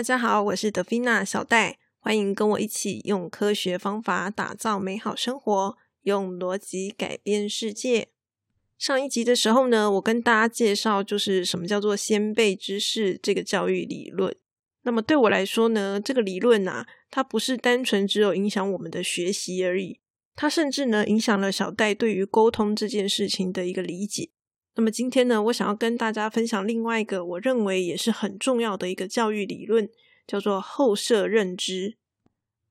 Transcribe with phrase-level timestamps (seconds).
[0.00, 8.08] 大家好，我是德菲娜小戴，欢迎跟我一起用科学方法打造美好生活，用逻辑改变世界。
[8.78, 14.34] 上一集的时候呢，我跟大家介绍就是什么叫做先辈知识这个教育理论。
[14.84, 20.00] 那么对我来说呢，这个理论啊，它不是单纯只有影响我们的学习而已，
[20.34, 24.30] 它甚至呢影响了小戴对于沟通这件事情的一个理解。
[24.80, 29.86] 那么今天呢，我想要跟大家分享另外一个我认为也是很重要的一个教育理论，
[30.26, 31.98] 叫做后设认知。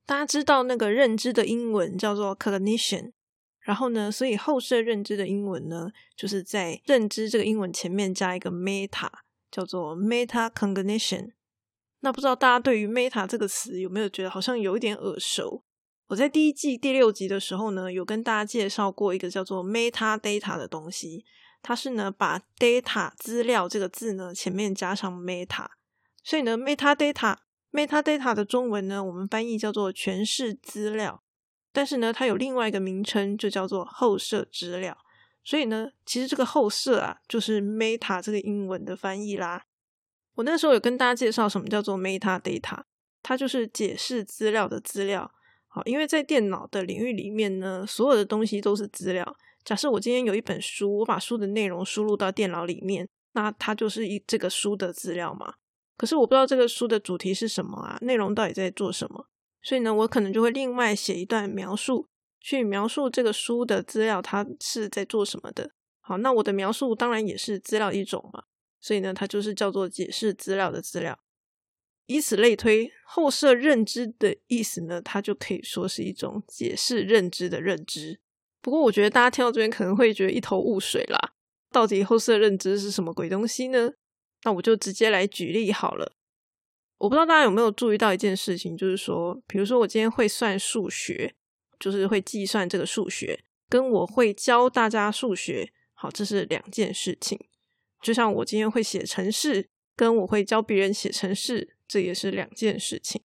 [0.04, 3.12] 大家知道那个认知的英文叫做 cognition，
[3.60, 9.08] 然后呢，所以后设认知的英文呢，就是在认知这个英文前面加一个 meta，
[9.52, 11.30] 叫做 meta cognition。
[12.00, 15.62] 那不知道大家对于 meta 这个词有没有觉得好像有一点耳熟？
[16.08, 21.24] 我在第一季第六集的时候呢，有跟大家介绍过一个叫做 meta data 的东西。
[21.62, 25.66] 它是呢，把 data 资料这个字呢前面加上 meta，
[26.22, 31.22] 所以呢，meta data，meta data 的中文呢，我们翻译叫做全市资料，
[31.72, 34.96] 但是呢，它有另外一个名称，就叫做后设资料。
[35.42, 39.64] 所以呢，其实这个后设啊，就是 meta 这个英文的翻译啦。
[40.34, 42.82] 我那时候有跟大家介绍什么叫做 meta data，
[43.22, 45.30] 它就是解释资料的资料。
[45.68, 49.36] 好，因为在电脑的领域里面呢，所有的东西都是资料。
[49.64, 55.54] 假设我今天有一本书，我把书的内容输入到电脑里面，那它就是一这个书的资料嘛。
[55.96, 59.28] 可是我不知道这个书的主题是什么啊，内容到底在做什么，
[59.62, 62.08] 所以呢，我可能就会另外写一段描述，
[62.40, 65.72] 去描述这个书的资料它是在做什么的。
[66.00, 68.44] 好，那我的描述当然也是资料一种嘛，
[68.80, 71.20] 所以呢，它就是叫做解释资料的资料。
[72.06, 78.20] 以此类推，后设认知的意思呢，它就可以说是一种解释认知的认知。
[78.62, 81.32] 不过，我觉得大家听到这边可能会觉得一头雾水啦。
[81.70, 83.92] 到底后设认知是什么鬼东西呢？
[84.42, 86.12] 那我就直接来举例好了。
[86.98, 91.34] 我不知道大家有没有注意到一件事情，就是说，比如说我今天会算数学，
[91.78, 97.38] 就是会计算这个数学，跟我会教大家数学，好，这是两件事情。
[98.02, 103.22] 就像我今天会写程式，跟我会教别人写程式，这也是两件事情。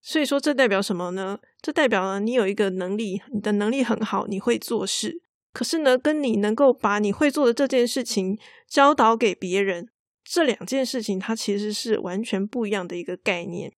[0.00, 1.40] 所以说，这代表什么呢？
[1.62, 5.22] 这代表了你有一个能力，你的能力很好，你会做事。
[5.52, 8.36] 可是呢，跟你能够把你会做的这件事情
[8.66, 9.88] 教导给别人，
[10.24, 13.72] 这两件事情它其实是完全不一样的一个概念。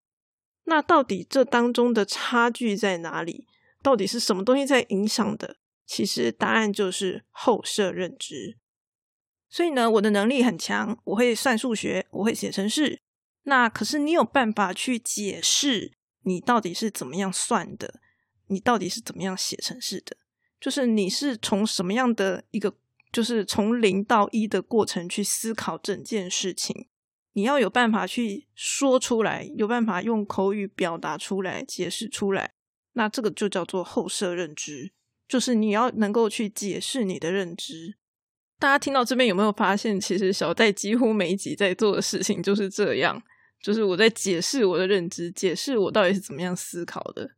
[0.63, 3.45] 那到底这当中的差距在哪里？
[3.83, 5.57] 到底是什么东西在影响的？
[5.85, 8.57] 其实答案就是后设认知。
[9.47, 12.99] 所以呢，我的能力很强，我会算数学，我会写程式。
[13.43, 15.93] 那可是你有办法去解释？
[16.25, 18.01] 你到底是怎么样算的？
[18.47, 20.17] 你到底是怎么样写程式的？
[20.59, 22.75] 就是你是从什么样的一个，
[23.11, 26.87] 就是从零到一的过程去思考整件事情。
[27.33, 32.53] 你要有办法去说出来，有办法用口语表达出来，解释出来。
[32.93, 34.93] 那这个就叫做后设认知，
[35.27, 37.95] 就是你要能够去解释你的认知。
[38.57, 43.21] 大家听到这边有没有发现，其实小戴几乎每一集在做的事情就是这样。
[43.61, 47.31] 就是我在解释我的认知，解释我到底是怎么样思考的。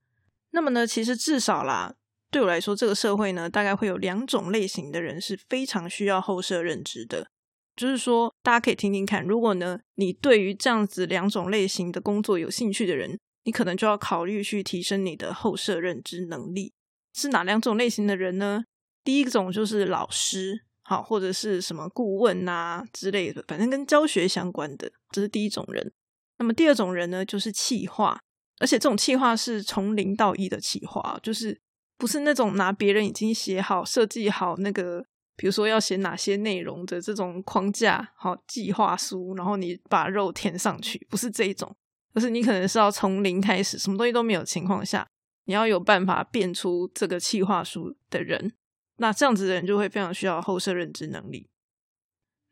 [0.51, 1.95] 那么呢，其实至少啦，
[2.31, 7.27] 对我来说，这个社会呢，大概会有两种类型的人是非常需要后设认知的。
[7.75, 16.73] 就是说，大家可以听听看，如果呢，你对于这样子两种类型的工作有兴趣的人，你可能就要考虑去提升你的后设认知能力。
[17.13, 18.63] 是哪两种类型的人呢？
[19.03, 25.93] 第一种就是老师，好，或者是什么顾问啊之类的，反正跟教学相关的，这是第一种人。
[26.39, 28.19] 那么第二种人呢，就是气化，
[28.59, 31.59] 而且这种气化是从零到一的气化，就是
[31.97, 35.03] 不是那种拿别人已经写好、设计好那个，
[35.35, 41.75] 比如说要写哪些内容的这种框架、好计划书，然后你把肉填上去，不是这一种，
[42.13, 45.07] 而是你可能是要从零开始，什么东西都没有情况下，
[45.45, 48.53] 你要有办法变出这个企划书的人，
[48.97, 51.49] 那这样子的人就会非常需要后设认知能力。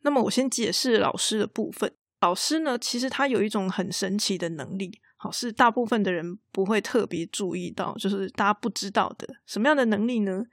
[0.01, 1.93] 那么我先解释老师的部分。
[2.21, 10.43] 老师呢，其实他有一种很神奇的能力，好是大部分的人不会特别注意到，就是大家不知道的什么样的能力呢？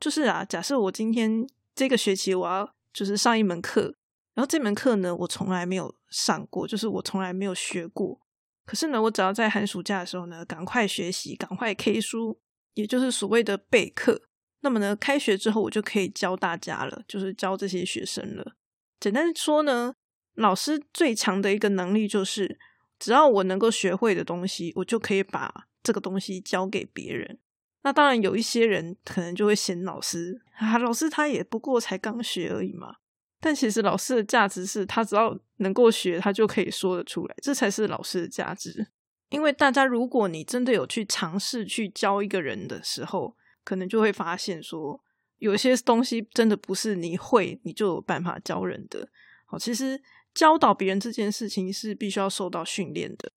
[0.00, 3.94] 就是啊，假设我今天这个学期我要就是上一门课，
[4.34, 8.18] 然后这门课呢我从来没有上过，就是我从来没有学过。
[8.64, 12.40] 可是呢，我只要在寒暑假的时候呢，赶快学习，赶快 K 书，
[12.74, 14.22] 也就是所谓的备课。
[14.62, 18.56] 那么呢，开学之后我就可以教大家了，就是教这些学生了。
[18.98, 19.94] 简单说呢。
[20.40, 22.58] 老师最强的一个能力就是，
[22.98, 27.38] 只要我能够学会的东西，我就可以把这个东西教给别人。
[27.82, 32.96] 那当然有一些人可能就会嫌老师啊，老师他也不过才刚学而已嘛。
[33.40, 38.88] 但其实老师的价值是他只要能够学，他就可以说得出来，这才是老师的价值。
[39.30, 45.02] 因为大家，如果你真的有去尝试去教一个人的时候，可能就会发现说，
[45.38, 49.08] 有些东西真的不是你会你就有办法教人的。
[49.46, 50.00] 好，其实
[50.34, 53.32] 教导别人这件事情是必须要受到训练的。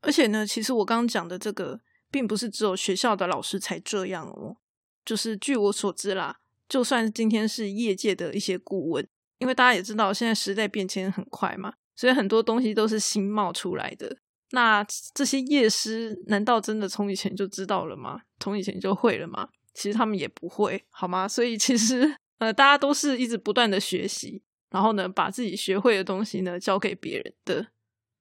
[0.00, 1.80] 而且呢，其实我刚刚讲的这个，
[2.10, 4.56] 并不是只有学校的老师才这样哦。
[5.04, 6.38] 就是据我所知啦，
[6.68, 9.06] 就算今天是业界的一些顾问，
[9.38, 14.16] 因为大家也知道，现在时代变迁很快嘛，所以很多东西都是新冒出来的。
[14.50, 18.22] 那这些业师难道真的从以前就知道了吗？
[18.38, 19.48] 从以前就会了吗？
[19.74, 21.26] 其实他们也不会，好吗？
[21.26, 24.42] 所以其实呃，大家都是一直不断的学习，
[24.72, 27.68] 然后呢，把自己学会的东西呢教给别人的。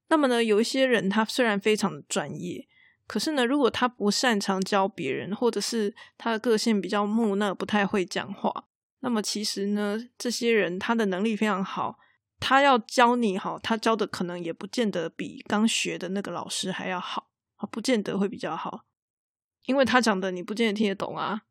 [0.10, 2.68] 那么呢，有一些人他虽然非常的专业，
[3.08, 8.66] 可是呢，如果他不擅长教别人，或者是他的个性比较木讷，不太会讲话，
[9.00, 11.98] 那么其实呢，这些人他的能力非常好。
[12.44, 18.86] 他要教你哈，他教的可能也不见得比刚学的那个老师还要好啊，不见得会比较好，
[19.68, 21.44] 因为他讲的你不见得听得懂啊。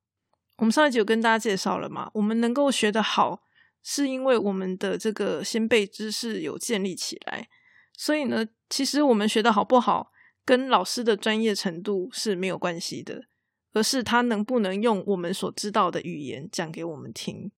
[0.56, 3.44] 我们上一集有跟大家介绍了嘛，我们能够学得好，
[3.82, 7.48] 是因为我们的这个先辈知识有建立起来，
[7.96, 10.12] 所以呢，其实我们学的好不好，
[10.44, 13.22] 跟老师的专业程度是没有关系的，
[13.72, 17.50] 而是他能不能用我们所知道的语言讲给我们听。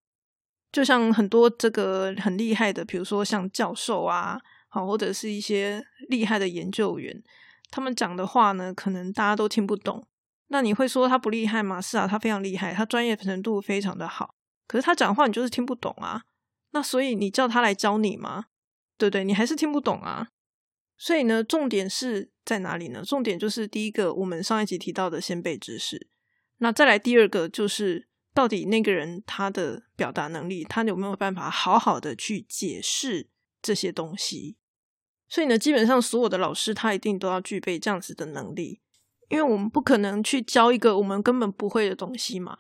[0.70, 7.22] 就像很多这个很厉害的，比如说像教授啊，好或者是一些厉害的研究员，
[7.70, 10.06] 他们讲的话呢，可能大家都听不懂。
[10.48, 11.80] 那你会说他不厉害吗？
[11.80, 14.34] 是啊，他非常厉害，他专业程度非常的好。
[14.67, 16.23] 可是他讲话你就是听不懂啊。
[16.70, 18.47] 那所以你叫他来教你吗？
[18.97, 19.25] 对不对？
[19.25, 20.29] 你还是听不懂啊。
[20.97, 23.03] 所以呢，重点是在哪里呢？
[23.05, 26.09] 重点就是第一个，我们上一集提到的先辈知识。
[26.59, 28.09] 那再来第二个就是。
[28.35, 33.29] 到底那个人他的表达能力，他有没有办法好好的去解释
[33.61, 34.56] 这些东西？
[35.29, 38.81] 所以呢，基本上所有的老师他一定都要具备这样子的能力，
[39.29, 42.56] 因为我们不可能去教一个我们根本不会的东西嘛。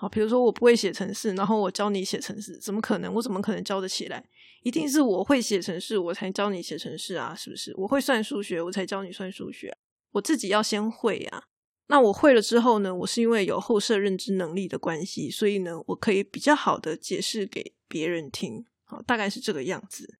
[0.00, 3.12] 好，比如说我不会写程式，然后我教你写程式，怎么可能？
[3.14, 4.24] 我怎么可能教得起来？
[4.62, 7.74] 一定是我会写程式，我才教你写程式啊，是不是？
[7.76, 9.76] 我会算数学，我才教你算数学，
[10.12, 11.42] 我自己要先会呀。
[11.88, 12.94] 那我会了之后呢？
[12.94, 20.18] 我是因为有后设认知能力的关系，所以呢，我可以比较好的解释给别人听，好，大概是这个样子。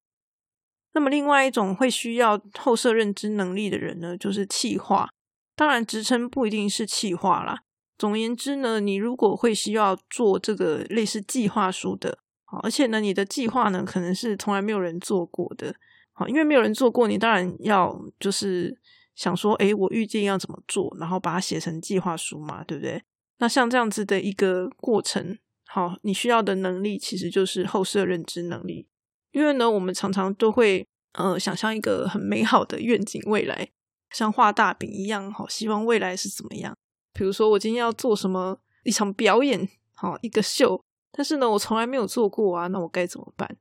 [0.94, 5.08] 那么另外一种会需要后设认知能力的人呢，就是气化。
[5.54, 7.62] 当然，职称不一定是气化啦。
[7.98, 15.74] 总言之呢，你如果会需要做这个类似计划书的，好，而且呢，你的计划呢，可能是从来没有人做过的，
[16.12, 18.78] 好，因为没有人做过，你当然要就是。
[19.18, 23.02] 想说，诶，我预计要怎么做，然后把它写成计划书嘛，对不对？
[23.38, 25.36] 那像这样子的一个过程，
[25.66, 28.86] 好，你需要的能力其实就是后设认知能力。
[29.32, 33.70] 因为呢，我们常常都会呃想象一个很美好的愿景未来，
[34.12, 36.78] 像画大饼一样，好，希望未来是怎么样？
[37.18, 43.56] 比如说，我今天要做什么一场表演，好，一个秀，但是呢，我从来没有做过啊，那我该怎么办？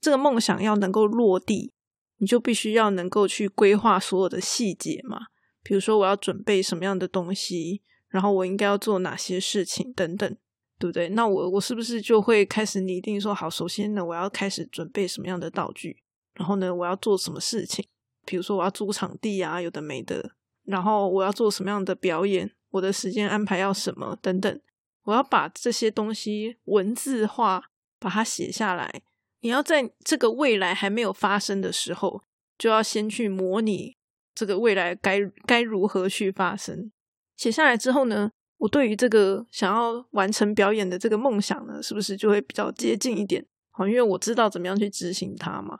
[0.00, 1.74] 这个梦想要能够落地。
[2.18, 5.18] 你就必须要能够去规划所有的细节嘛，
[5.64, 10.36] 比如说我要准备什么样的东西，然后我应该要做哪些事情等等，
[10.78, 11.08] 对不对？
[11.10, 15.98] 那我我是不是就会开始拟定说，好，首先呢，我要开始准备什么样的道具，
[16.34, 17.84] 然后呢，我要做什么事情？
[18.24, 24.60] 比如说我要租场地啊，有的没的，然后我要做什么样的表演，我的时间安排要什么等等，
[25.04, 29.02] 我要把这些东西文字化，把它写下来。
[29.40, 32.24] 你要在这个未来还没有发生的时候，
[32.58, 33.96] 就要先去模拟
[34.34, 36.90] 这个未来该该如何去发生。
[37.36, 43.46] 写下来之后呢，我对于这个想要完成表演的这个梦想呢，是不是就会比较接近一点？
[43.70, 45.78] 好，因为我知道怎么样去执行它嘛。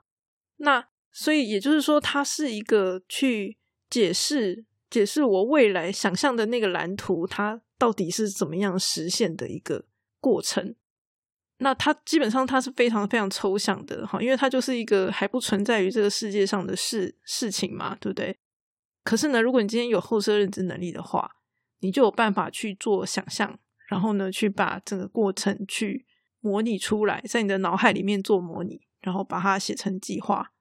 [0.59, 3.59] 那所以也就是说，它是一个去
[3.91, 9.87] 解释解释我未来想象的那个蓝图，它到底是怎么样实现的一个
[10.21, 10.77] 过程。
[11.59, 18.39] 那它基本上它是非常非常抽象的哈，因为它就是一个还不存在于这个世界上的事事情嘛，对不对？
[19.03, 21.29] 可是呢，如果你今天有后设认知能力的话，
[21.81, 23.59] 你就有办法去做想象，
[23.89, 26.07] 然后呢，去把整个过程去
[26.39, 30.53] 模拟出来，在你的脑海里面做模拟，然后把它写成计划。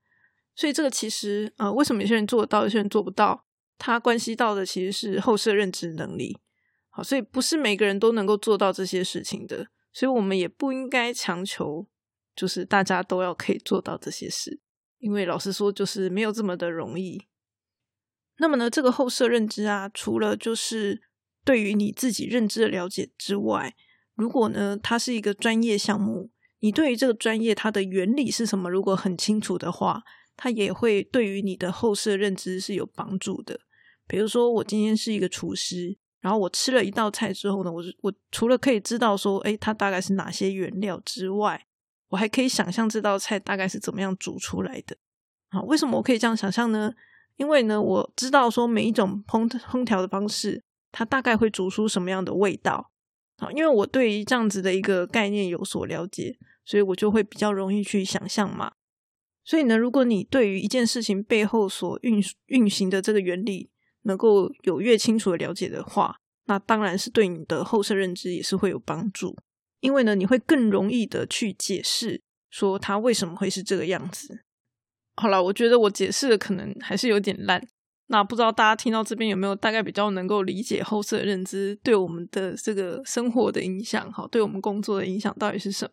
[0.56, 3.43] 所以这个其实呃，为什么有些人做得到，有些人做不到？
[3.78, 6.38] 它关系到的其实是后设认知能力。
[6.90, 9.68] 好，所以不是每个人都能够做到这些事情的。
[9.92, 11.88] 所以我们也不应该强求，
[12.36, 14.60] 就是大家都要可以做到这些事，
[14.98, 17.28] 因为老实说，就是没有这么的容易。
[18.38, 21.04] 那么呢，这个后设认知啊，除了就是
[21.46, 23.76] 对于你自己认知的了解之外，
[24.16, 30.02] 如果呢，它是一个专业项目，你对于这个专业它的原理是什么，如果很清楚的话，
[30.36, 33.60] 它也会对于你的后设认知是有帮助的。
[34.08, 41.66] 比如说，我今天是一个厨师，然后我吃了一道菜之后呢，我我除了可以知道说，哎，它大概是哪些原料之外，
[42.10, 44.98] 我还可以想象这道菜大概是怎么样煮出来的。
[45.50, 46.94] 啊，为什么我可以这样想象呢？
[47.38, 52.92] 因为呢，我知道说每一种烹烹调的方式，它大概会煮出什么样的味道。
[53.38, 58.74] 啊，因为我对于这样子的一个概念有所了解，所以我就会比较容易去想象嘛。
[59.44, 63.70] 所以呢，如果你对于一件事情背后所运运行的这个原理
[64.04, 69.38] 能够有越清楚的了解的话，那当然是对你的后设认知也是会有帮助。
[69.82, 74.44] 因为呢，你会更容易的去解释说它为什么会是这个样子。
[75.16, 77.68] 好了，我觉得我解释的可能还是有点烂。
[78.08, 84.12] 那不知道大家听到这边有没有大概比较能够理解后设认知对我们的这个生活的影响？
[84.12, 85.92] 哈，对我们工作的影响到底是什么？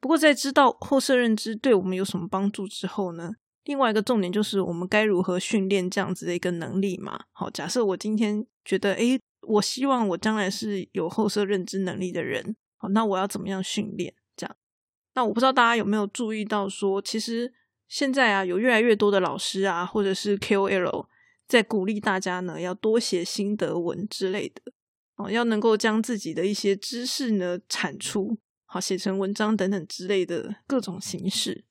[0.00, 3.32] 不过在知道后设认知对我们有什么帮助之后呢，
[3.64, 7.24] 另外一个重点就是我们该如何训练这样子的一个能力嘛？
[7.32, 14.14] 好，假设我今天觉得，诶，我希望我将来是有后设认知能力的人，好，那我要怎么样训练？
[14.36, 14.56] 这样，
[15.14, 17.52] 那我不知道大家有没有注意到，说其实
[17.88, 21.06] 现在啊，有越来越多的老师啊，或者是 KOL。
[21.48, 24.60] 在鼓励大家呢，要多写心得文之类的
[25.16, 28.38] 哦，要能够将自己的一些知识呢产出，
[28.70, 31.64] 好写成文章等等之类的各种形式。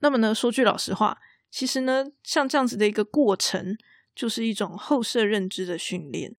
[0.00, 1.18] 那么呢，说句老实话，
[1.50, 3.78] 其实呢，像这样子的一个过程，
[4.14, 6.36] 就是一种后设认知的训练。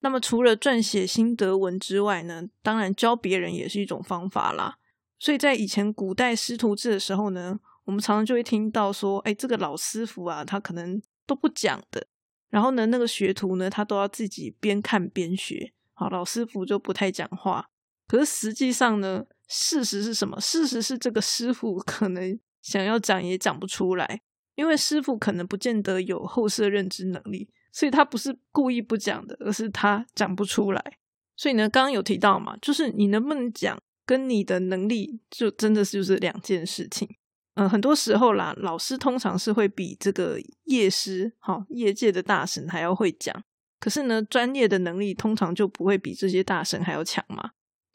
[0.00, 4.76] 那么除了撰写心得文之外呢，当然教别人也是一种方法啦。
[5.18, 12.06] 所以在以前古代师徒制的时候呢，我们常常就会听到说，哎，这个老师傅啊，他可能都不讲的。
[12.50, 15.72] 然后呢，那个学徒呢，他都要自己边看边学。
[15.94, 17.69] 好，老师傅就不太讲话。
[18.10, 20.40] 可是实际上呢，事实是什么？
[20.40, 24.20] 事实是这个师傅 可能想要讲也讲不出来，
[24.56, 30.98] 因为师傅可能不见得有后设认知能力，所以他不是故意不讲的，而是他讲不出来。
[31.36, 37.08] 所以呢，刚刚有提到嘛，就是你能不能讲，跟你的能力就真的是就是两件事情。
[37.54, 43.44] 嗯，很多时候啦，老师通常是会比这个业师，哈，业界的大神还要会讲。
[43.78, 47.50] 可是呢，专业的能力通常就不会比这些大神还要强嘛。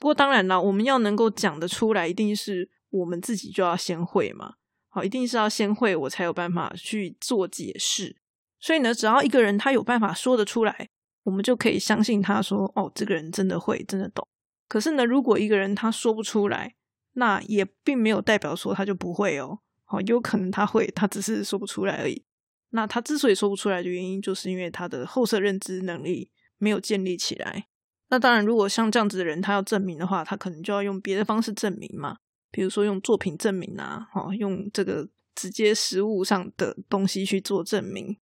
[0.06, 4.54] 不过当然啦，我们要能够讲得出来，一定是我们自己就要先会嘛。
[4.88, 8.16] 好，一定是要先会，我才有办法去做解释。
[8.60, 10.90] 所以呢，只要一个人他有办法说得出来，
[11.24, 14.28] 我们就可以相信他说，哦，这个人真的会，真的懂。
[14.68, 16.76] 可是呢，如果一个人他说不出来，
[17.14, 22.24] 那也并没有代表说他就不会哦，好，有可能他会，他只是说不出来而已。
[22.70, 27.66] 那他之所以说不出来的原因，就是因为他的后设认知能力没有建立起来。
[28.10, 32.18] 那当然，如果像这样子的人，他要证明的话，他可能就要用别的方式证明嘛，
[32.52, 38.16] 比如说用作品证明啊，哈，用这个直接实物上的东西去做证明。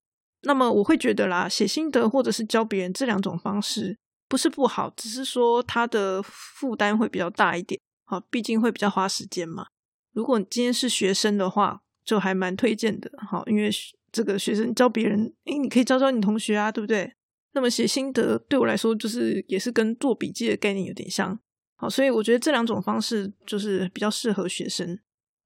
[0.43, 3.97] 那么我会觉得啦，写心得或者是教别人这两种方式
[4.27, 7.79] 不是不好，只是说他的负担会比较大一点。
[8.05, 9.67] 好，毕竟会比较花时间嘛。
[10.13, 13.11] 如果你今天是学生的话，就还蛮推荐的。
[13.17, 13.69] 好，因为
[14.11, 17.13] 这个学生教别人，诶，你可以教教你同学啊，对不对？
[17.53, 21.39] 那么写心得对我来说，就是也是跟做笔记的概念有点像。
[21.75, 24.99] 好，所以我觉得这两种方式就是比较适合学生。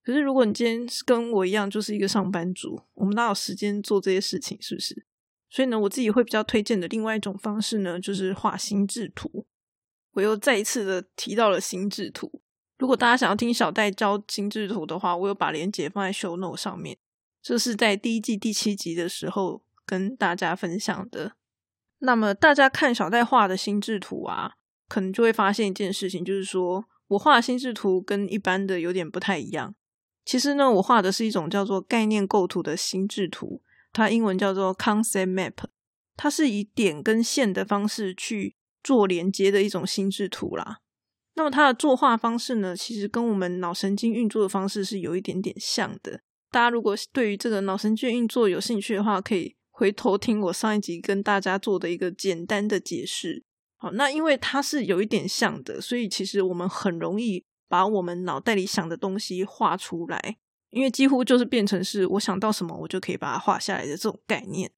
[0.04, 4.58] 可是如果你今天是跟我一样，就是一个上班族，我们哪有时间做这些事情？
[4.62, 5.06] 是不是？
[5.50, 9.46] 所以呢，我自己会比较推荐的另外一种方式呢，就是画心智图。
[10.14, 12.42] 我又再一次的提到了心智图。
[12.78, 16.98] 如果大家想要听小戴教心智图的话，我有把链接放在 show note 上面。
[17.42, 21.34] 这是在第一季第七集的时候跟大家分享的。
[22.00, 24.54] 那么大家看小戴画的心智图啊，
[24.88, 29.74] 可能就会发现一件事情，就是说我画的心智图跟一般的有点不太一样。
[30.24, 33.62] 其实呢，我画的是一种叫做概念构图的心智图，
[33.94, 35.54] 它英文叫做 concept map，
[36.16, 40.80] 它是以点跟线的方式去做连接的一种心智图啦。
[41.36, 46.22] 那么它的作画方式呢，其实跟我们脑神经运作的方式是有一点点像的。
[46.52, 53.44] 大家如果对于这个脑神经运作有兴趣的话，可以回头听我上一集跟大家做的一个简单的解释。
[53.76, 60.38] 好，那因为它是有一点像的，所以其实我们很容易把我们脑袋里想的东西画出来，
[60.72, 64.72] 因为几乎就是变成是我想到什么，我就可以把它画下来的这种概念。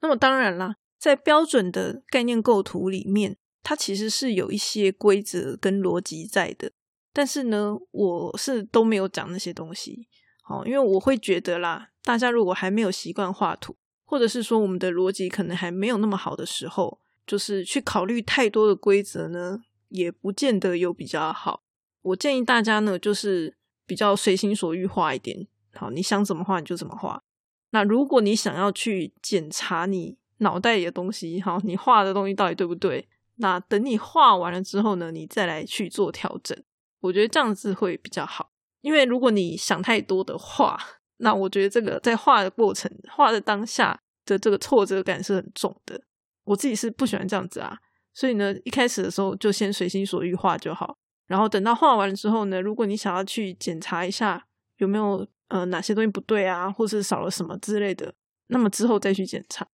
[0.00, 3.36] 那么当然啦，在标准的概念构图里面。
[3.62, 6.72] 它其实是有一些规则跟逻辑在的，
[7.12, 10.08] 但是呢，我是都没有讲那些东西。
[10.42, 13.76] 好，因为我会觉得啦，大家如果还没有习惯画图，
[14.10, 21.62] 或者是说我们的逻辑可能还没有那么好的时候，就是去考虑太多的规则呢，也不见得有比较好。
[22.02, 23.54] 我建议大家呢，就是
[23.86, 25.46] 比较随心所欲画一点。
[25.74, 27.22] 好，你想怎么画你就怎么画。
[27.70, 33.06] 那如果你想要去检查你脑袋里的东西，好，你画的东西到底对不对？
[33.36, 36.60] 那等你画完了之后呢，你再来去做调整。
[36.98, 38.50] 我觉得这样子会比较好。
[38.80, 40.76] 因为如果你想太多的话，
[41.22, 46.00] 那我觉得这个在画的过程、画的当下的这个挫折感是很重的。
[46.44, 47.78] 我自己是不喜欢这样子啊，
[48.14, 50.96] 所以呢，一开始的时候就先随心所欲画就好。
[51.26, 54.46] 然后等到画完了之后呢，如果你想要去检查一下
[54.78, 58.14] 有没有呃哪些东西不对啊，或是少了什么之类的，
[58.48, 59.68] 那么之后再去检查。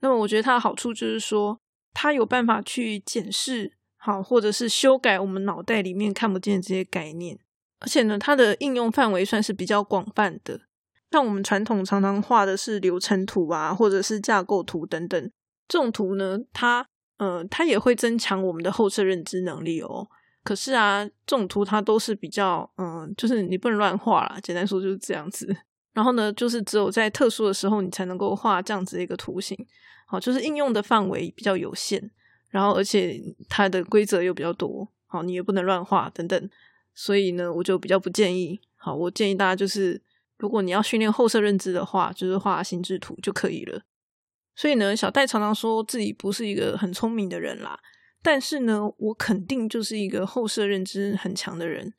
[0.00, 1.58] 那么我觉得它的好处就是说，
[1.92, 7.38] 它有办法去检视好，或者是修改我们脑袋里面看不见这些概念。
[7.80, 10.60] 而且呢，它的应用范围算是比较广泛的。
[11.14, 15.30] 像我们传统常常画的是流程图啊，或者是架构图等等，
[15.68, 16.84] 这种图呢，它
[17.18, 20.08] 呃，它也会增强我们的后设认知能力哦。
[20.42, 24.40] 可是啊，这种图它都是比较嗯，就是你不能乱画啦。
[24.42, 25.56] 简单说就是这样子。
[25.92, 29.56] 然后呢，就是只有在特殊的时候，你才能够画这样子的一个图形。
[30.08, 32.10] 好，就是应用的范围比较有限，
[32.50, 34.88] 然后而且它的规则又比较多。
[35.06, 36.50] 好，你也不能乱画等等。
[36.92, 38.60] 所以呢，我就比较不建议。
[38.74, 40.02] 好，我建议大家就是，
[40.38, 43.82] 如果你要训练后设认知的话，就是画心智图就可以了。
[44.56, 47.80] 所以呢，小戴常常说自己不是一个很聪明的人啦，
[48.22, 51.92] 但是呢，我肯定就是一个后设认知很强的人。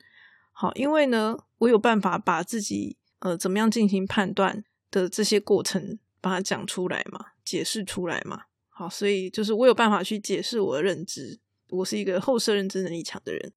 [0.52, 8.44] 好，因为呢，我有办法把自己呃怎么样进行判断的这些过程，把它讲出来嘛，解释出来嘛。
[8.68, 11.38] 好，所以就是我有办法去解释我的认知，
[11.68, 13.52] 我是一个后设认知能力强的人。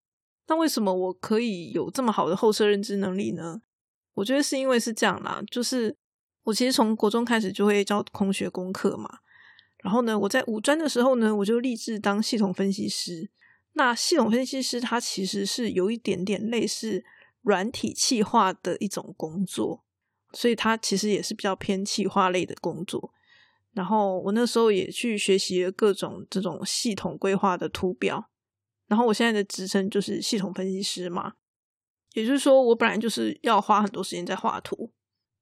[0.47, 3.61] 那为什么我可以有这么好的后设认知能力呢？
[4.19, 5.95] 我觉得是因为是这样啦，就是
[6.43, 9.19] 我其实从国中开始就会教空学功课嘛，
[9.77, 13.29] 然后呢，我在五专的时候呢，我就立志当系统分析师。
[13.73, 17.05] 那系统分析师他其实是有一点点类似
[17.43, 19.85] 软体气化的一种工作，
[20.33, 23.13] 所以他其实也是比较偏气化类的工作。
[23.71, 28.29] 然后我那时候也去学习各种这种系统规划的图表。
[28.87, 31.35] 然后我现在的职称就是系统分析师嘛，
[32.19, 34.91] 也就是说，我本来就是要花很多时间在画图。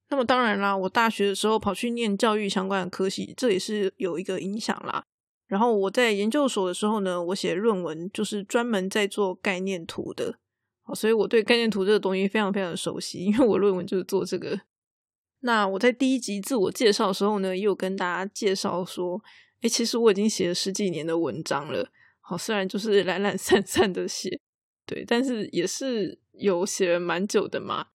[0.10, 5.04] 那么当然啦，我大学的时候跑去念教育相关的科系，这也是有一个影响啦。
[5.48, 10.38] 然后我在研究所的时候呢，我写论文就是专门在做概念图的，
[10.84, 14.60] 好，所以我对概念图这个东西非常非常的熟悉，因为我论文就是做这个。
[15.42, 19.22] 那我在第一集自我介绍的时候呢，也有跟大家介绍说，
[19.62, 21.90] 哎，其实我已经写了十几年的文章了。
[22.22, 24.40] 好，虽然就是懒懒散散的写，
[24.86, 27.88] 对，但是也是有写了蛮久的嘛。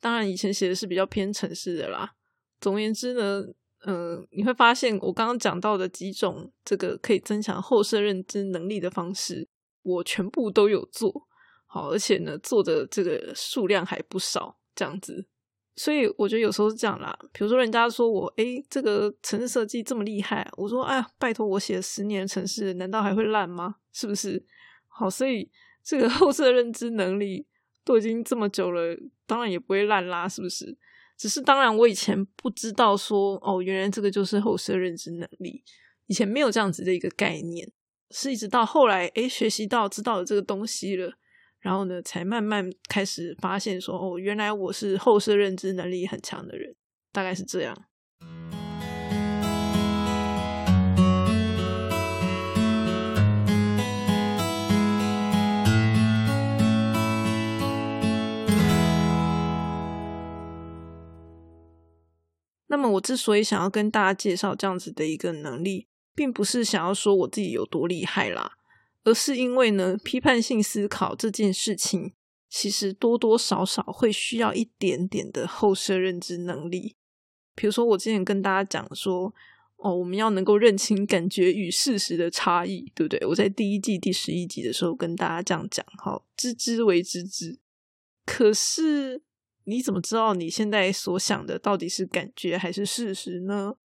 [0.00, 2.14] 当然，以前写的是比较偏城市的啦。
[2.60, 3.44] 总而言之呢，
[3.86, 9.48] 嗯，你会发现我刚刚讲到的几种这个可以增强后设认知能力的方式，
[9.82, 11.26] 我全部都有做
[11.66, 15.26] 好，而且呢，做的这个数量还不少，这样子。
[15.74, 23.76] 所以我觉得有时候是这样啦，比如说人家说我诶这个城市设计这么厉害，我说哎，拜托我写了十年城市，难道还会烂吗？
[23.92, 24.42] 是不是？
[24.88, 25.50] 好，所以
[25.84, 27.46] 这个 后设认知能力
[27.86, 28.94] 都已经这么久了，
[29.26, 30.76] 当然也不会烂啦，是不是？
[31.16, 35.62] 只是当然我以前不知道说哦，原来这个就是后设认知能力，
[36.08, 37.70] 以前没有这样子的一个概念，
[38.10, 41.16] 是一直到后来诶学习到知道了这个东西了。
[41.60, 46.76] 然后呢，才慢慢开始发现说，哦，原来我是后设认知能力很强的人，
[47.10, 47.74] 大概是这样。
[62.68, 68.52] 那么，我之所以想要跟大家介绍这样子的一个能力，并不是想要说我自己有多厉害啦。
[69.04, 72.12] 而是因为呢，批判性思考这件事情，
[72.50, 76.96] 其实多多少少会需要一点点的后设认知能力。
[77.54, 79.32] 比如说，我之前跟大家讲说，
[79.76, 83.24] 哦，我们要能够认清感觉与事实的差异，对不对？
[83.28, 87.60] 我在第一季第十一集的时候跟大家这样讲，好，知之为知之。
[88.24, 89.22] 可是，
[89.68, 93.76] 你怎么知道你现在所想的到底是感觉还是事实呢？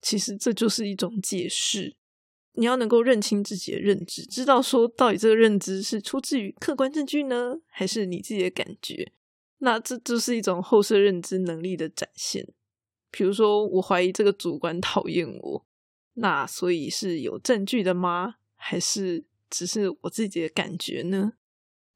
[0.00, 1.96] 其实这就是一种解释。
[2.54, 9.10] 你要能够认清自己的认知，知道说到底这个认知是出自于客观证据呢，还是你自己的感觉？
[9.58, 12.46] 那这就是一种后设认知能力的展现。
[13.10, 15.66] 比如说，我怀疑这个主管讨厌我，
[16.14, 18.34] 那所以是有证据的吗？
[18.54, 21.32] 还是只是我自己的感觉呢？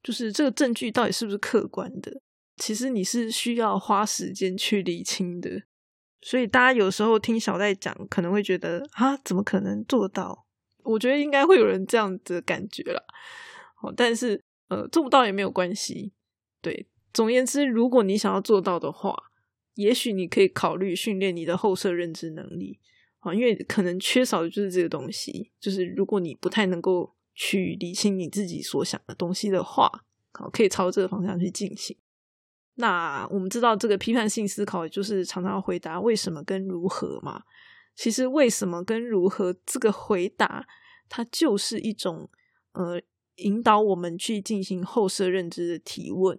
[0.01, 2.21] 就是这个证据到底是不是客观的？
[2.57, 5.63] 其实你是需要花时间去理清的。
[6.21, 10.45] 所以大家有时候听小戴讲，可能会觉得啊，怎么可能做到？
[10.83, 13.01] 我觉得应该会有人这样的感觉啦。
[13.81, 16.11] 哦，但是呃，做不到也没有关系。
[16.61, 19.15] 对，总而言之，如果你想要做到的话，
[19.75, 22.79] 也许你可以考虑训练你的后设认知能力
[23.19, 25.51] 啊，因为可能缺少的就是这个东西。
[25.59, 31.95] 就是如果你不太能够去理清你自己所想的东西的话，好，可以朝这个方向去进行。
[32.79, 37.43] 那我们知道，这个批判性思考就是常常要回答为什么跟如何嘛。
[37.95, 40.67] 其实为什么跟如何这个回答，
[41.09, 42.29] 它就是一种
[42.73, 43.01] 呃
[43.37, 46.37] 引导我们去进行后设认知的提问。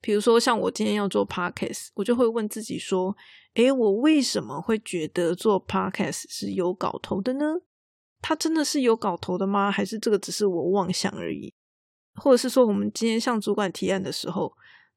[0.00, 3.14] 比如说，像我今天要做 podcast，我就会问自己说：，
[3.52, 7.44] 诶，我为什么会觉得做 podcast 是有搞头的呢？
[8.22, 9.70] 它真的是有搞头的吗？
[9.70, 11.52] 还是这个只是我妄想而已？
[12.14, 14.50] 或者是说，我们今天向主管提案的时候，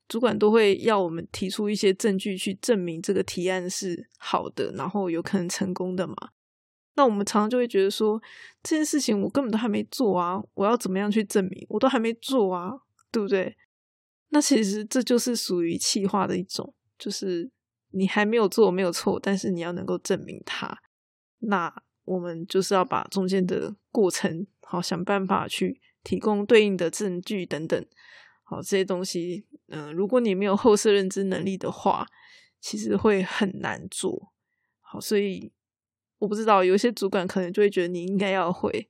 [0.08, 6.16] 主管都会要我们提出一些证据去证明这个提案是好的，然后有可能成功的嘛？
[6.96, 8.22] 那我们常常就会觉得说，
[8.62, 11.66] 这件事情我根本都还没做啊，我要怎么样去证明？
[11.70, 12.72] 我都还没做啊，
[13.12, 13.58] 对不对？
[14.30, 17.50] 那其实这就是属于气化的一种，就是
[17.92, 20.78] 你还没有做没有错，但是你要能够证明它。
[21.40, 21.74] 那
[22.06, 27.86] 我们就是要把中间的过程，好想办法去提供对应的证据等等。
[28.44, 32.06] 好，这些东西，嗯，如果你没有后设认知能力的话，
[32.60, 34.32] 其实会很难做
[34.82, 35.00] 好。
[35.00, 35.52] 所以
[36.20, 38.90] 我不知道，有些主管可能就会觉得你应该要会，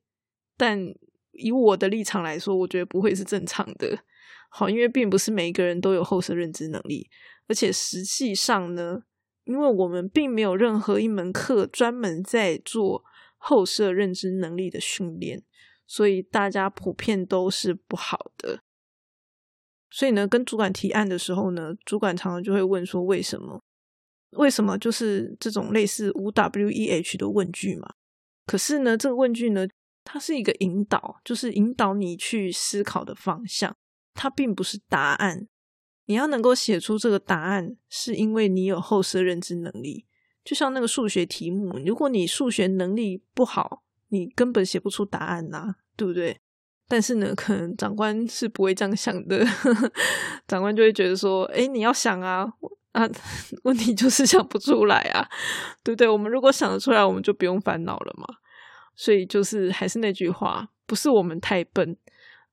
[0.58, 0.94] 但
[1.32, 4.04] 以我的立场来说，我觉得不会是正常的。
[4.50, 7.10] 好，因为并不是每一个人都有后设认知能力，
[7.48, 9.04] 而且实际上呢，
[9.46, 13.04] 因为我们并没有任何一门课专门在做
[13.38, 15.44] 后设认知能力的训练，
[15.88, 18.62] 所以大家普遍都是不好的。
[19.96, 23.62] 所以呢，跟主管提案的时候呢，主管常常就会问说：“为什么？
[24.32, 27.94] 为什么？”就是这种类似五 W E H 的问句嘛。
[28.48, 29.68] 可是呢，这个问句呢，
[30.04, 33.76] 它是一个引导，就是引导你去思考的方向。
[34.16, 35.48] 它并不是答案，
[36.06, 40.08] 你要能够写出这个答案，是因为你有后设认知能力。
[40.44, 46.40] 就像那个数学题目，如果你数学能力不好，你根本写不出答案呐，对不对？
[46.94, 49.44] 但是呢，可能长官是不会这样想的，
[50.48, 52.46] 长官就会觉得说：“哎，你要想啊，
[52.92, 53.10] 啊，
[53.66, 55.28] 问题就是想不出来啊，
[55.84, 56.08] 对不对？
[56.08, 58.28] 我们如果想得出来，我们就不用烦恼了嘛。
[58.96, 61.98] 所以就是还是那句话，不是我们太笨。”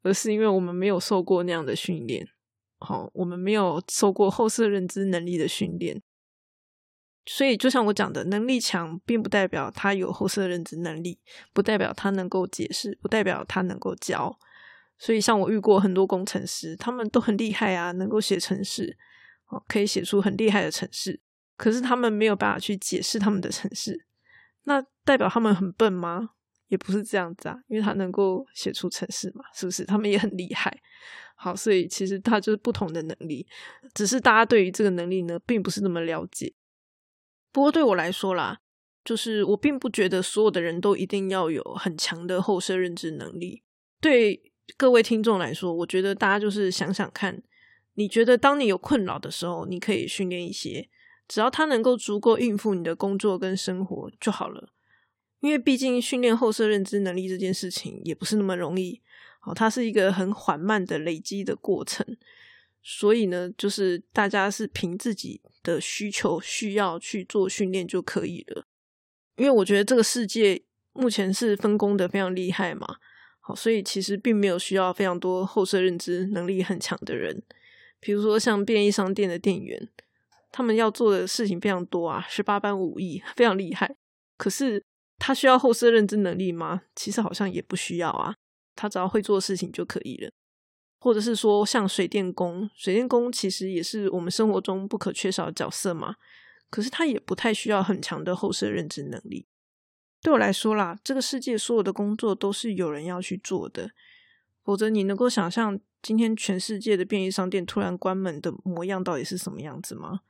[0.03, 2.27] 而是因为我们没有受过那样的训练，
[2.79, 6.01] 好，我们没有受过后设认知能力的训练，
[7.27, 11.19] 所以就像我讲的，能力强并不代表他有后设认知能力，
[11.53, 14.39] 不代表他能够解释，不代表他能够教。
[14.99, 18.97] 所以像我遇过很多工程师，他们都很厉害啊，能够写程式，
[19.49, 21.21] 哦，可以写出很厉害的程式，
[21.57, 24.07] 可是他们没有办法去解释他们的程式，
[24.65, 26.31] 那代表他们很笨吗？
[26.69, 29.85] 也不是这样子啊，因为他能够写出程式嘛，是不是？
[29.85, 30.73] 他们也很厉害。
[31.35, 33.47] 好，所以其实他就是不同的能力，
[33.95, 36.53] 只是大家对于这个能力呢，并不是那么了解。
[37.53, 38.61] 不过对我来说啦，
[39.05, 43.63] 就是我并不觉得所有的人都一定要有很强的后设认知能力。
[44.01, 47.43] 对各位听众来说，我觉得大家就是想想看，
[47.95, 50.89] 你觉得当你有困扰的时候，你可以训练一些，
[51.27, 54.73] 只要他能够足够应付你的工作跟生活就好了。
[55.41, 59.01] 因为毕竟训练后设认知能力这件事情也不是那么容易，
[59.43, 62.07] 哦，它是一个很缓慢的累积的过程，
[62.83, 68.67] 所以呢，就是大家是凭自己的需求需要去做训练就可以了。
[69.37, 70.63] 因为我觉得这个世界
[70.93, 72.97] 目前是分工的非常厉害嘛，
[73.41, 77.43] 好，所以其实并没有需要非常多后设认知能力很强的人，
[78.01, 79.89] 比如说像便利商店的店员，
[80.51, 83.97] 他们要做的事情非常多啊，十八般武艺非常厉害，
[84.37, 84.85] 可是。
[85.23, 86.81] 他需要后设认知能力吗？
[86.97, 88.35] 其实好像也不需要啊，
[88.75, 90.31] 他只要会做事情就可以了。
[91.01, 96.15] 或者是说，像水电工，水电工其实也是我们生活中不可缺少的角色嘛。
[96.69, 99.47] 可是他也不太需要很强的后设认知能力。
[100.23, 103.91] 对我来说啦，这个世界所有的工作都是有人要去做的，
[104.63, 110.21] 否则你能够想象今天全世界的便利商店突然关门的模样到底是什么样子吗？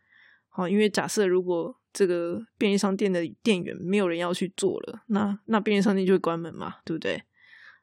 [0.48, 7.22] 好，因为假设如果这个便利商店的店员没有人要去做了，那那便利商店就会关门嘛，对不对？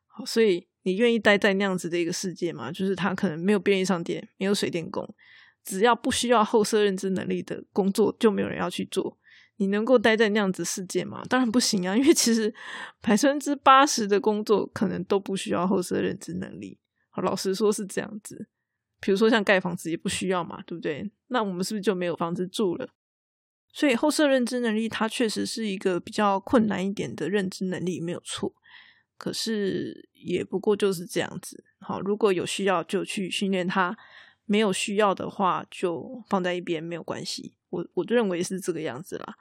[0.08, 2.72] 好，所以你愿意待在那样子的一个世界吗？
[2.72, 5.06] 就是他可能没有便利商店，没有水电工，
[5.66, 9.18] 只要不需要后设认知能力的工作，就没有人要去做。
[9.58, 11.22] 你能够待在那样子世界吗？
[11.28, 12.54] 当然不行啊，因为其实
[13.02, 16.80] 百分之八十的工作可能都不需要后设认知能力。
[17.22, 18.48] 老实说是这样子。
[19.02, 21.12] 比如说像盖房子也不需要嘛，对不对？
[21.28, 22.88] 那我们是不是就没有房子住了？
[23.74, 28.54] 所以后设认知能力它确实是一个比较困难一点的认知能力，没有错。
[29.18, 31.64] 可是也不过就是这样子。
[31.80, 33.98] 好，如果有需要就去训练它，
[34.46, 37.56] 没有需要的话就放在一边，没有关系。
[37.70, 39.36] 我我认为是这个样子啦。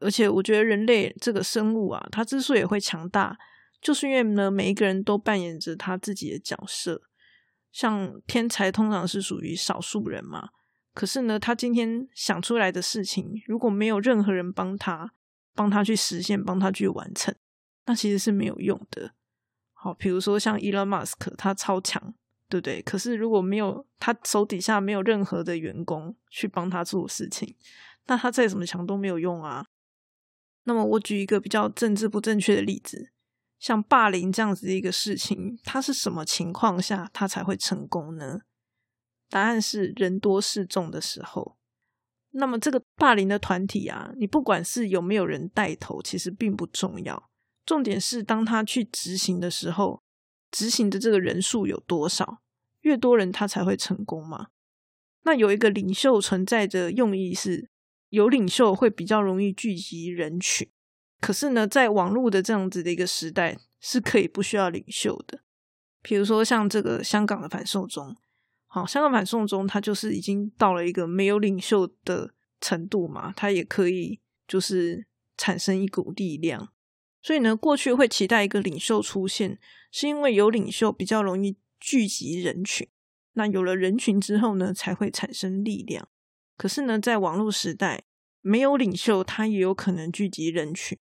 [0.00, 3.36] 而且我觉得人类这个生物啊，它之所以会强大，
[3.80, 7.02] 就是因为呢，每一个人都扮演着他自己的角色。
[7.70, 10.48] 像天才通常是属于少数人嘛，
[10.94, 15.12] 可是呢，他今天想出来的事情，如果没有任何人帮他，
[15.54, 17.34] 帮他去实现，帮他去完成，
[17.88, 19.14] 那其实是没有用的。
[19.72, 22.14] 好，比如说像 Elon Musk，他超强，
[22.48, 22.82] 对不对？
[22.82, 27.56] 可是如果没有他手底下没有任何的员工去帮他做事情，
[28.06, 29.64] 那他再怎么强都没有用啊。
[30.64, 33.10] 那么我举一个比较政治不正确的例子。
[33.58, 38.42] 像霸凌这样子的一个事情，它是什么情况下它才会成功呢？
[39.30, 41.56] 答案是人多势众的时候。
[42.32, 47.27] 那么这个霸凌的团体啊，你不管是有没有人带头，其实并不重要。
[47.68, 50.02] 重点是当他去执行的时候，
[50.50, 52.40] 执行的这个人数有多少？
[52.80, 54.46] 越多人他才会成功嘛？
[55.24, 57.68] 那有一个领袖存在的用意是，
[58.08, 60.66] 有领袖会比较容易聚集人群。
[61.20, 65.40] 可是呢，在网络的这样子的一个时代，是可以不需要领袖的。
[66.00, 68.16] 比如说像这个香港的反送中，
[68.66, 76.72] 好，香港反送中，它就是已经到了一个没有领袖的程度嘛，它也可以就是产生一股力量。
[77.20, 79.58] 所以呢，过去会期待一个领袖出现，
[79.90, 82.88] 是因为有领袖比较容易聚集人群。
[83.34, 86.08] 那有了人群之后呢，才会产生力量。
[86.56, 88.04] 可是呢，在网络时代，
[88.40, 90.98] 没有领袖，他也有可能聚集人群。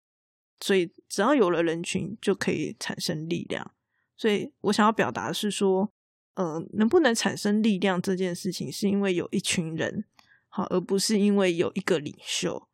[0.60, 3.71] 所以，只要有了人群，就可以产生力量。
[4.15, 5.91] 所以我想要表达的是说，
[6.36, 10.06] 呃，能不能产生力量这件事情，是因为有一群人，
[10.47, 12.69] 好，而不是因为有一个领袖。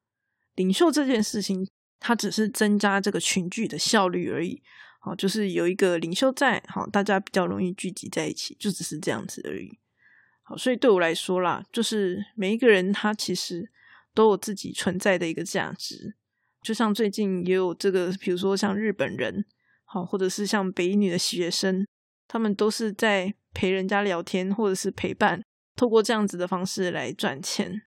[0.56, 1.68] 领袖这件事情，
[2.00, 4.62] 它只是增加这个群聚的效率而已。
[5.00, 9.80] 好，就是有一个领袖在，好，大家比较容易聚集在一起，就只是这样子而已。
[10.44, 13.70] 好，所以对我来说啦，就是每一个人他其实
[14.14, 16.16] 都有自己存在的一个价值。
[16.62, 19.46] 就像最近也有这个，比如说像日本人，
[19.86, 21.86] 好，或者是像北女的学生，
[22.28, 25.42] 他们都是在陪人家聊天，或者是陪伴，
[25.76, 27.84] 透过这样子的方式来赚钱。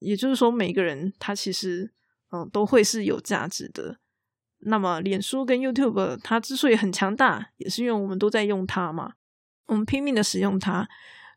[0.00, 1.92] 也就是说，每个人他其实
[2.30, 3.98] 嗯都会是有价值的。
[4.62, 9.14] 那么，脸书跟 YouTube 它之所以很强大，也是因为我们都在用它嘛，
[9.66, 10.88] 我们拼命的使用它，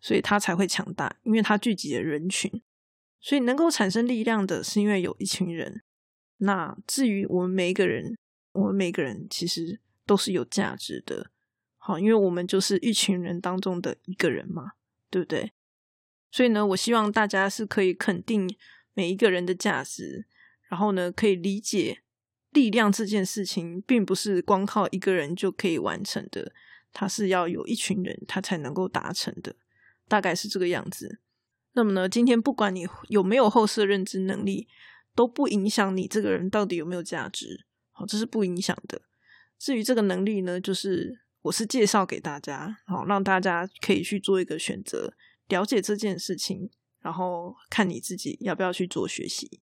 [0.02, 2.62] 所以它才会强大，因为它聚集了人群，
[3.22, 5.84] 所以能够产生力量的是因为有一群人。
[6.38, 8.18] 那至于我们每一个人，
[8.52, 11.32] 我们每个人其实都是有价值的，
[11.78, 14.74] 好，因为我们就是一群人当中的一个人嘛，
[15.10, 15.54] 对不对？
[16.30, 18.54] 所以呢，我希望大家是可以肯定
[18.94, 20.26] 每一个人的价值，
[20.74, 22.02] 然后呢，可以理解
[22.50, 26.52] 力量这件事情，并不是光靠一个人就可以完成的，
[26.92, 29.56] 它是要有一群人他才能够达成的，
[30.08, 31.20] 大概是这个样子。
[31.74, 34.68] 那么呢，今天不管你有没有后设认知能力。
[35.16, 39.00] 都不影响你这个人到底有没有价值，好，这是不影响的。
[39.60, 45.14] 至于这个能力呢，就是我是介绍给大家，好，让大家可以去做一个选择，
[45.50, 46.68] 了解这件事情，
[47.00, 49.62] 然后看你自己要不要去做学习。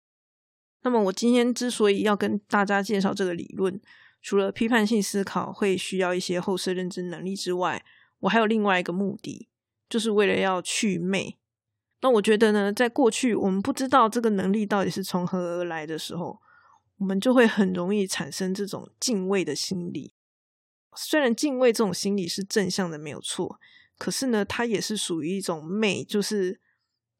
[0.82, 3.80] 那么我今天之所以要跟大家介绍这个理论，
[4.22, 7.84] 除了批判性思考会需要一些后设认知能力之外，
[8.20, 9.48] 我还有另外一个目的，
[9.88, 11.36] 就是为了要去魅。
[12.00, 16.40] 那我觉得呢，在过去我们不知道这个能力到底是从何而来的时候，
[16.98, 20.14] 我们就会很容易产生这种敬畏的心理。
[20.94, 23.58] 虽然敬畏这种心理是正向的，没有错，
[23.98, 26.60] 可是呢，它也是属于一种美，就是，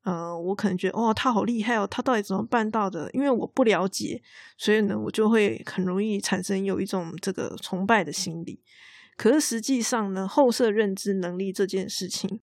[0.08, 3.10] 呃，我可能觉得，哦，他好厉害哦，他到底怎么办到的？
[3.12, 4.22] 因为我不了解，
[4.56, 8.62] 所以呢，我就会很容易产生有一种这个崇拜的心理。
[9.18, 12.40] 可是实际上呢，后设认知能力这件事情。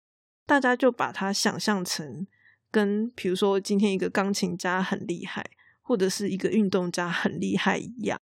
[0.46, 2.26] 大家就把它想象成
[2.70, 5.44] 跟，比如说今天一个钢琴家很厉害，
[5.82, 8.18] 或者是一个运动家很厉害一样，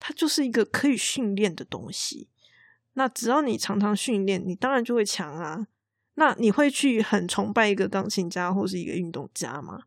[0.00, 2.30] 它就是一个可以训练的东西。
[2.94, 5.66] 那只要你常常训练，你当然就会强啊。
[6.18, 9.78] 那你会去很崇拜一个钢琴家或是一个运动家吗？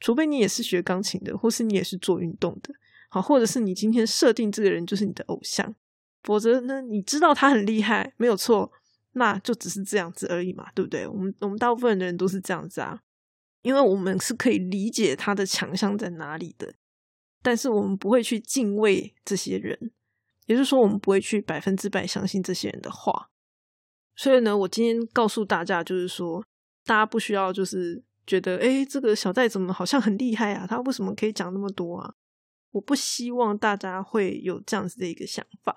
[0.00, 2.74] 除非你也是学钢琴的，或是你也是做运动的，
[3.08, 5.74] 好，或者是你今天设定这个人就是你的偶像，
[6.22, 8.70] 否则呢，你知道他很厉害，没有错。
[9.14, 11.06] 那就只是这样子而已嘛，对不对？
[11.06, 13.00] 我们我们大部分的人都是这样子啊，
[13.62, 16.74] 因为我们是可以理解他的强项在哪里的，
[17.42, 19.90] 但是我们不会去敬畏这些人，
[20.46, 23.30] 也就是说，我们不会去百分之百相信这些人的话。
[24.14, 26.44] 所以呢，我今天告诉大家，就是说，
[26.84, 30.66] 大家不需要就是觉得，哎，这个小戴怎么好像很厉害啊？
[30.66, 32.14] 他为什么可以讲那么多啊？
[32.70, 35.76] 我不希望大家会有这样子的一个想法。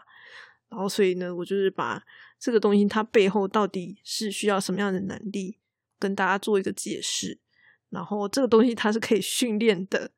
[0.69, 2.03] 然后，所以呢，我就是把
[2.39, 5.59] 这个东西它背后到底是需要什么样的能力，
[5.99, 7.39] 跟大家做一个解释。
[7.89, 10.11] 然后这个东西它是可以训练的，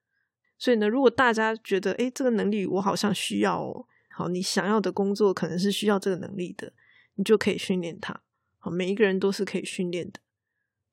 [0.58, 6.74] 所以呢，如果大家觉得诶这个能力我好像需要哦，好，你想要的工作可能是需要这个能力的，
[7.18, 8.22] 你就可以训练它。
[8.58, 10.20] 好，每一个人都是可以训练的。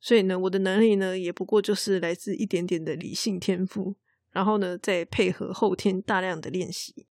[0.01, 3.97] 所以呢，我的能力呢，也不过就是来自一点点的理性天赋，
[4.33, 7.07] 然后呢，再配合后天大量的练习。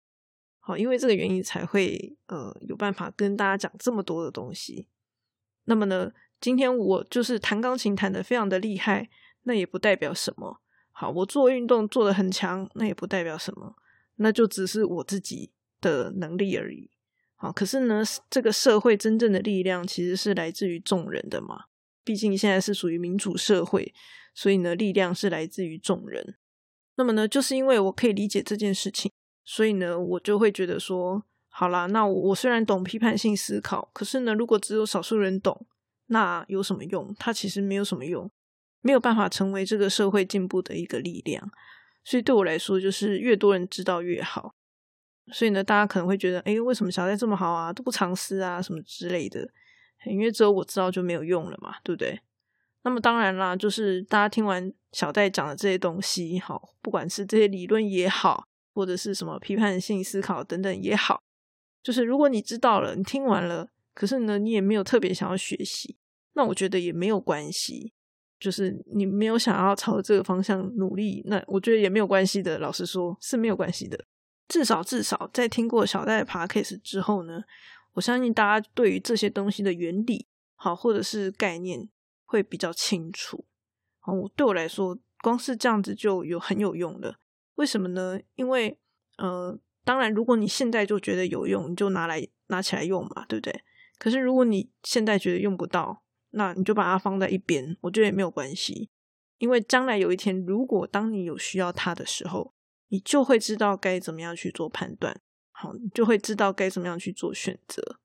[0.59, 4.87] 好，因为这个原因才会呃有办法跟大家讲这么多的东西。
[5.65, 9.09] 那么呢，今天我就是弹钢琴弹的非常的厉害，
[9.43, 10.61] 那也不代表什么。
[10.91, 13.75] 好，我做运动做的很强，那也不代表什么，
[14.15, 16.89] 那就只是我自己的能力而已。
[17.41, 21.67] 好，可是呢，这个社会真正的力量其实是来自于众人的嘛。
[22.03, 23.93] 毕竟现在是属于民主社会，
[24.35, 26.35] 所以呢，力量是来自于众人。
[26.95, 29.09] 那么呢，就是因为我可以理解这件事情，
[29.45, 35.65] 所以呢，我就会觉得说，好啦，那我虽然懂批判性思考，可是呢，如果只有少数人懂，
[36.07, 37.15] 那有什么用？
[37.17, 38.29] 它其实没有什么用，
[38.81, 41.49] 没有办法成为这个社会进步的一个力量。
[42.03, 44.55] 所以对我来说，就是越多人知道越好。
[45.31, 49.47] 所以呢，大家可能会觉得，哎，为什么小戴这么好啊，都不尝试啊，什么之类的。
[50.05, 52.19] 因为只有我知道就没有用了嘛，对不对？
[52.83, 61.21] 那么当然啦，就是大家听完小戴讲的这些东西，好，不管是这些理论也好，或者是什么批判性思考等等也好，
[61.83, 65.97] 就是如果你知道了，你听完了，可是呢，你也没有特别想要学习，
[66.33, 67.93] 那我觉得也没有关系。
[68.39, 72.57] 就是你没有想要朝这个方向努力，那我觉得也没有关系的。
[72.59, 74.01] 老实说，是没有关系的。
[74.49, 77.43] 至少至少在听过小戴的 podcast 之后呢。
[77.93, 81.89] 我相信大家对于这些东西的原理，好或者是概念
[82.23, 83.45] 会比较清楚。
[83.99, 87.17] 好，对我来说，光是这样子就有很有用的。
[87.55, 88.19] 为什么呢？
[88.35, 88.77] 因为
[89.17, 93.63] 呃，当然，如果你现在就觉得有用，你就拿来拿起来用嘛，对不对？
[93.97, 98.89] 可是如果你现在觉得用不到，那你就把它放在一边，我觉得也没有关系。
[99.39, 102.53] 因为将来有一天，如果当你有需要它的时候，
[102.89, 105.19] 你就会知道该怎么样去做判断。
[105.51, 107.99] 好，你就会知道该怎么样去做选择。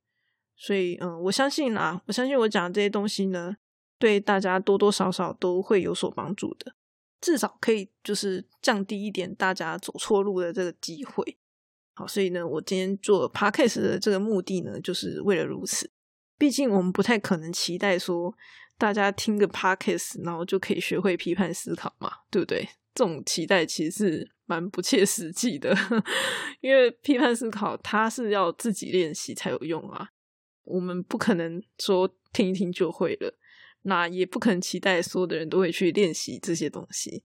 [0.57, 3.57] 所以，嗯，我相信啦，我相信我讲的这些东西呢，
[3.99, 6.75] 对大家多多少少都会有所帮助的，
[7.21, 11.37] 至少可以就是降低一点大家走错路的这个机会。
[11.95, 15.91] 好，所以呢，我今天做 podcast 的这个目的呢，就是为了如此。
[16.37, 18.35] 毕竟我们不太可能期待说
[18.77, 22.69] 大家听个 podcast，然后就可以学会批判思考嘛，对不对？
[22.95, 25.77] 这种期待其实是蛮不切实际的，
[26.61, 30.09] 因为批判思考它是要自己练习才有用啊。
[30.65, 33.37] 我们不可能说听一听就会了，
[33.83, 37.23] 那也不可能期待所有的人都会去练习这些东西。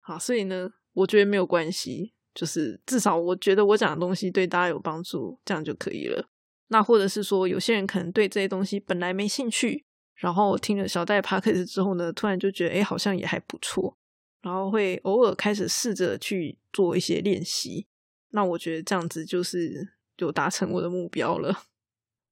[0.00, 6.28] 好，所以呢，我觉得没有关系，就是至少我觉得我讲的东西对大家有帮助，这样就可以了。
[6.68, 9.84] 那或者是说，有些人可能对这些东西本来没兴趣，
[10.16, 13.96] 然后听了小戴 p a c k e 之后呢，突然就觉得哎，好像也还不错。
[14.44, 17.86] 然后会偶尔开始试着去做一些练习，
[18.28, 21.64] 那我觉得这样子就是就达成我的目标了。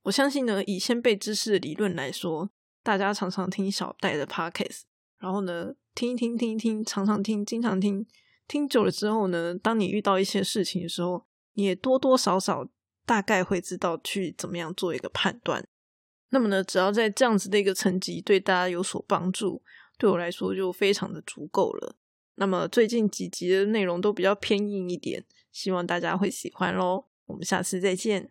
[0.02, 2.50] 我相信呢，以先辈知识的理论来说，
[2.82, 4.82] 大家常常听小戴的 podcast，
[5.18, 8.06] 然后呢听一听听一听，常常听，经常听，
[8.46, 12.68] 听久了之后呢，当你遇到一些事情的时候，你也多多少少
[13.06, 15.66] 大概会知道去怎么样做一个判断。
[16.28, 19.62] 那么呢，只要在这样子的一个层级对大家有所帮助，
[19.96, 21.96] 对我来说就非常的足够了。
[22.36, 27.04] 那么最近几集的内容都比较偏硬一点，希望大家会喜欢喽。
[27.26, 28.30] 我们下次再见。